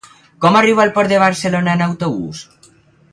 [0.45, 2.43] Com arribo al Port de Barcelona en autobús?